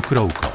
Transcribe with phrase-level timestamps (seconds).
[0.00, 0.47] procurar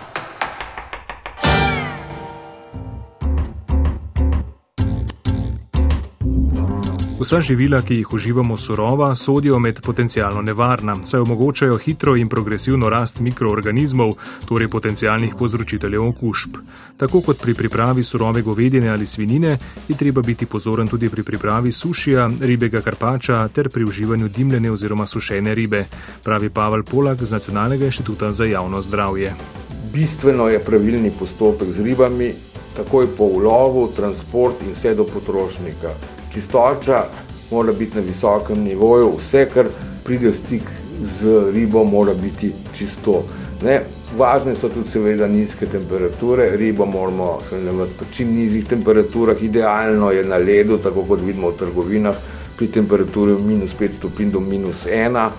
[7.23, 12.89] Vsa živila, ki jih uživamo surova, sodijo med potencialno nevarna, saj omogočajo hitro in progresivno
[12.89, 14.11] rast mikroorganizmov,
[14.45, 16.57] torej potencialnih povzročiteljev okužb.
[16.97, 21.71] Tako kot pri pripravi surove govedine ali svinine, je treba biti pozoren tudi pri pripravi
[21.71, 25.85] sušija, ribega karpača ter pri uživanju dimljene oziroma sušene ribe,
[26.23, 29.35] pravi Pavel Polak z Nacionalnega inštituta za javno zdravje.
[29.93, 32.33] Bistveno je pravilni postopek z ribami,
[32.75, 35.95] takoj po ulovu, transport in vse do potrošnika
[36.33, 37.03] čistoča
[37.51, 39.65] mora biti na visokem nivoju, vse, kar
[40.03, 40.63] pride v stik
[41.19, 43.23] z ribo, mora biti čisto.
[43.63, 43.81] Ne?
[44.17, 50.23] Važne so tudi seveda nizke temperature, ribo moramo shranjevati po čim nižjih temperaturah, idealno je
[50.23, 52.15] na ledu, tako kot vidimo v trgovinah,
[52.57, 55.29] pri temperaturi minus 5 stopinj do minus 1.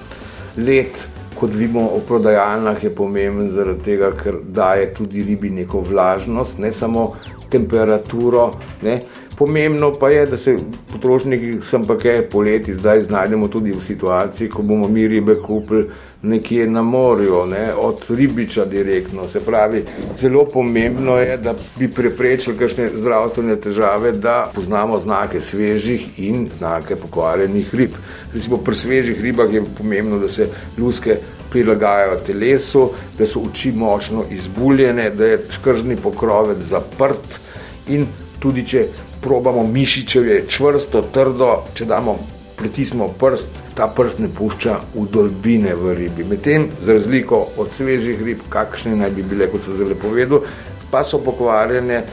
[0.57, 0.99] Led,
[1.35, 6.73] kot vidimo v prodajalnah, je pomemben zaradi tega, ker daje tudi ribi neko vlažnost, ne
[6.73, 7.13] samo
[7.51, 8.51] temperaturo.
[8.83, 9.01] Ne?
[9.39, 10.57] Pomembno pa je, da se
[10.93, 15.89] potrošniki, sem pa kaj poleti, zdaj znajdemo tudi v situaciji, ko bomo mi ribe kupili
[16.23, 19.27] nekje na morju, ne, od ribiča direktno.
[19.29, 19.83] Se pravi,
[20.17, 26.97] zelo pomembno je, da bi preprečili kakšne zdravstvene težave, da poznamo znake svežih in znake
[26.97, 27.99] pokvarjenih rib.
[28.35, 31.19] Recimo pri svežih ribah je pomembno, da se luske
[31.51, 37.41] prilagajajo telesu, da so oči močno izbuljene, da je škržni pokrovec zaprt
[37.89, 38.07] in
[38.41, 38.87] tudi če
[39.25, 42.19] probamo mišičev, čvrsto, trdo, če damo
[42.59, 46.27] pritisnemo prst, ta prst ne pušča udolbine v ribi.
[46.29, 50.45] Medtem, za razliko od svežih rib, kakšne naj bi bile, kot so zelo povedal,
[50.91, 52.05] pa so pokvarjene.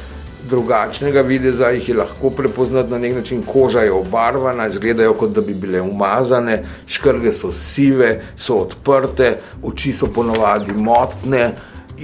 [0.42, 5.42] Drugačnega videza jih je lahko prepoznati na nek način, koža je obarvana, izgledajo kot da
[5.46, 11.52] bi bile umazane, škrge so sive, so odprte, oči so ponovadi motne,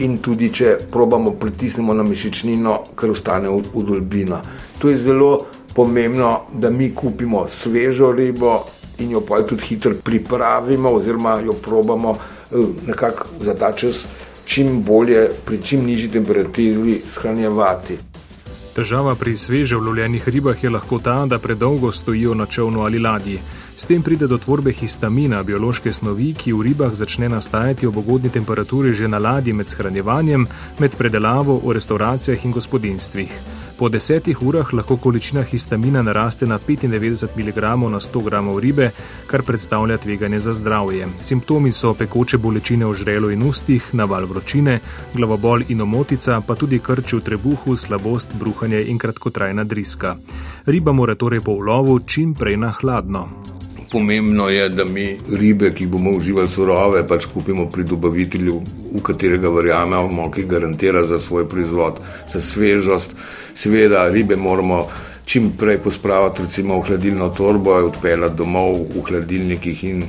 [0.03, 4.41] in tudi če probamo pritisnemo na mišičnino, ker ostane udolbina.
[4.79, 5.31] To je zelo
[5.73, 8.63] pomembno, da mi kupimo svežo ribo
[8.99, 12.55] in jo pa tudi hitro pripravimo, oziroma jo probamo eh,
[12.87, 14.05] nekako za ta čas
[14.45, 17.97] čim bolje, pri čim nižji temperaturi shranjevati.
[18.77, 23.39] Težava pri sveže vlovljenih ribah je lahko ta, da predolgo stojijo na čovnu ali ladji.
[23.77, 28.29] S tem pride do tvorbe histamina, biološke snovi, ki v ribah začne nastajati ob ugodni
[28.29, 30.45] temperaturi že na ladji med shranjevanjem,
[30.79, 33.33] med predelavo v restauracijah in gospodinstvih.
[33.77, 37.57] Po desetih urah lahko količina histamina naraste na 95 mg
[37.91, 38.89] na 100 g ribe,
[39.27, 41.07] kar predstavlja tveganje za zdravje.
[41.21, 44.79] Simptomi so pekoče bolečine v žrelu in ustih, naval vročine,
[45.13, 50.17] glavobol in omotica, pa tudi krči v trebuhu, slabost, bruhanje in kratkotrajna driska.
[50.65, 53.56] Riba mora torej po ulovu čim prej na hladno.
[53.91, 58.61] Pomembno je, da mi ribe, ki bomo uživali surove, pač kupimo pri dobavitelju,
[58.93, 63.15] v katerega verjamemo, ki garantira za svoj proizvod, za svežost.
[63.55, 64.87] Seveda, ribe moramo
[65.25, 70.03] čim prej pospraviti, recimo v hladilno torbo, odpeljati domov v hladilnikih in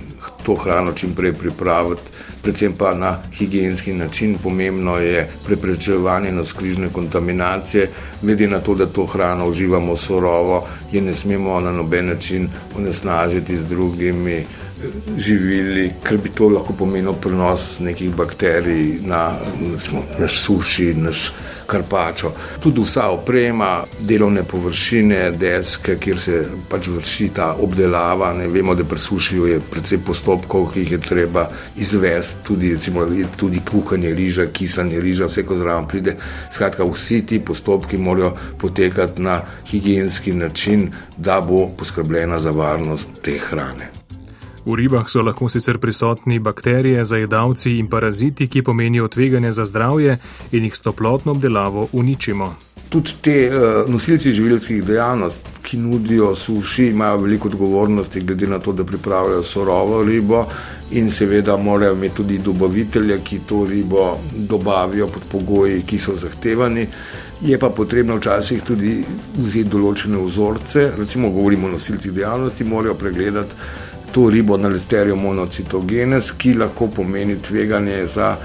[0.49, 2.03] to hrano čim prej pripraviti,
[2.43, 4.39] predvsem pa na higijenski način.
[4.43, 7.91] Pomembno je preprečevanje navskrižne kontaminacije,
[8.23, 13.59] glede na to, da to hrano uživamo surovo, je ne smemo na noben način onesnažiti
[13.59, 14.45] z drugimi
[15.17, 19.39] živili, ker bi to lahko pomenilo prenos nekih bakterij na
[20.19, 21.33] naš suši, naš
[21.69, 22.33] karpačo.
[22.61, 26.39] Tudi vsa oprema, delovne površine, deske, kjer se
[26.71, 28.33] pač vrši ta obdelava.
[28.33, 33.05] Ne vemo, da pri sušiju je predvsej postopkov, ki jih je treba izvesti, tudi, recimo,
[33.37, 36.17] tudi kuhanje riža, kisanje riža, vse, ko zraven pride.
[36.55, 43.39] Skratka, vsi ti postopki morajo potekati na higijenski način, da bo poskrbljena za varnost te
[43.39, 43.98] hrane.
[44.69, 50.19] V ribah so lahko sicer prisotni bakterije, zajedavci in paraziti, ki pomenijo tveganje za zdravje
[50.53, 52.55] in jih s toplotno obdelavo uničimo.
[52.89, 58.73] Tudi te uh, nosilci živilskih dejavnosti, ki nudijo suši, imajo veliko odgovornosti, glede na to,
[58.73, 60.45] da pripravljajo surovo ribo
[60.91, 66.87] in seveda morajo imeti tudi dobavitelje, ki to ribo dobavijo pod pogoji, ki so zahtevani.
[67.41, 69.05] Je pa potrebno včasih tudi
[69.37, 73.55] vzeti določene vzorce, recimo govorimo o nosilcih dejavnosti, morajo pregledati
[74.13, 78.37] to ribo na listerijo monocitogenes, ki lahko pomeni tveganje za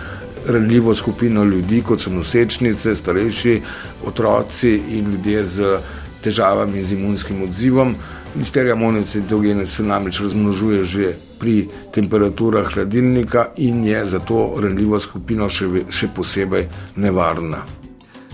[0.48, 3.62] ranljivo skupino ljudi, kot so nosečnice, starejši
[4.06, 5.77] otroci in ljudje z
[6.24, 7.95] težavami z imunskim odzivom.
[8.36, 15.50] Listerija monocitogenes se namreč razmnožuje že pri temperaturah hladilnika in je za to ranljivo skupino
[15.50, 17.83] še, še posebej nevarna.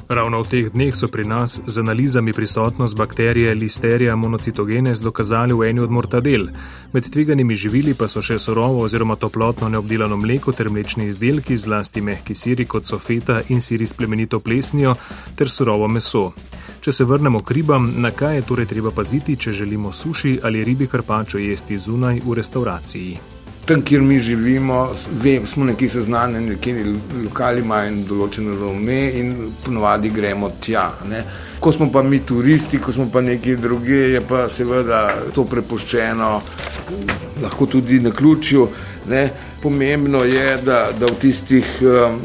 [0.10, 5.70] Ravno v teh dneh so pri nas z analizami prisotnost bakterije Listerija monocitogenes dokazali v
[5.70, 6.50] eni od mortadel.
[6.94, 12.02] Med tveganimi živili pa so še surovo oziroma toplotno neobdelano mleko ter mlečni izdelki, zlasti
[12.02, 14.98] mehki siri kot so feta in siri s plemenito plesnijo
[15.38, 16.34] ter surovo meso.
[16.82, 20.64] Če se vrnemo k ribam, na kaj je torej treba paziti, če želimo suši ali
[20.66, 23.39] ribi karpačo jesti zunaj v restauraciji?
[23.70, 24.90] Tam, kjer mi živimo,
[25.22, 26.86] vem, smo nekje seznanjeni, nekje
[27.24, 29.36] lokali imajo določene ravne in
[29.66, 30.88] ponovadi gremo tja.
[31.10, 31.22] Ne.
[31.62, 35.04] Ko smo pa mi turisti, ko smo pa nekje druge, je pa seveda
[35.36, 36.32] to prepuščeno,
[37.44, 38.68] lahko tudi na ključju.
[39.14, 39.24] Ne.
[39.62, 42.18] Pomembno je, da, da v tistih um,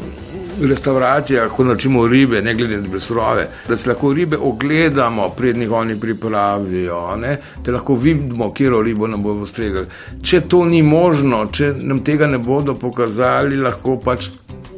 [0.61, 5.99] restauracijah, ko načimo ribe, ne glede na surove, da se lahko ribe ogledamo, prednjih oni
[5.99, 7.37] pripravijo, ne?
[7.65, 9.87] da lahko vidimo, kje ribo nam bodo stregali.
[10.21, 14.29] Če to ni možno, če nam tega ne bodo pokazali, lahko pač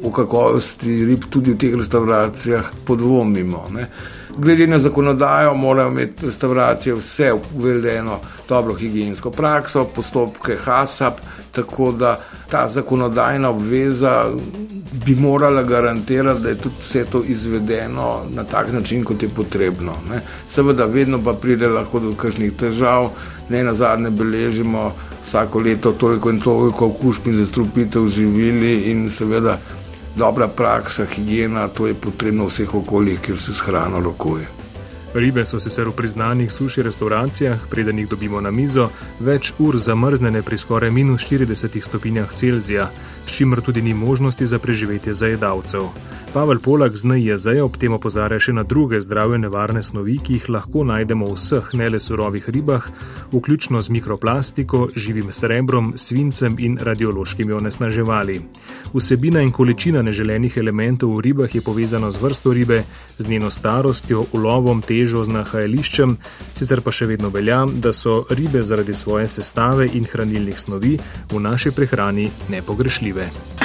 [0.02, 3.64] o kakovosti rib tudi v teh restauracijah podvomimo.
[3.74, 3.88] Ne?
[4.38, 11.18] Glede na zakonodajo, morajo imeti restauracije vse uvedeno, dobro higijensko prakso, postopke HASAP,
[11.52, 12.16] tako da
[12.50, 14.30] ta zakonodajna obveza
[15.06, 19.92] bi morala garantirati, da je tudi vse to izvedeno na tak način, kot je potrebno.
[20.10, 20.20] Ne.
[20.48, 23.10] Seveda, vedno pa pride lahko do kakšnih težav,
[23.48, 24.92] ne na zadnje beležimo
[25.24, 29.58] vsako leto toliko in toliko okužb in zastrupitev živili in seveda
[30.16, 34.57] dobra praksa, higiena, to je potrebno v vseh okoljih, kjer se s hrano rokuje.
[35.18, 38.88] Ribe so sicer v priznanih suši restauracijah, preden jih dobimo na mizo,
[39.20, 42.90] več ur zamrznjene pri skoraj minus 40 stopinjah Celzija,
[43.26, 45.88] s čimer tudi ni možnosti za preživetje zajedavcev.
[46.32, 50.48] Pavel Polak z NIJZ ob tem opozarja še na druge zdravje nevarne snovi, ki jih
[50.52, 52.84] lahko najdemo v vseh ne le surovih ribah,
[53.32, 58.42] vključno z mikroplastiko, živim srebrom, svincem in radiološkimi onesnaževali.
[58.94, 62.82] Vsebina in količina neželenih elementov v ribah je povezana z vrsto ribe,
[63.18, 66.16] z njeno starostjo, ulovom, težo z nahajališčem,
[66.54, 70.96] sicer pa še vedno velja, da so ribe zaradi svoje sestave in hranilnih snovi
[71.32, 73.57] v naši prehrani nepogrešljive.